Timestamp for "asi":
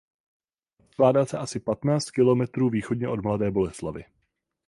1.37-1.59